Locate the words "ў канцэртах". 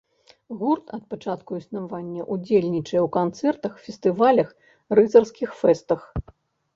3.01-3.73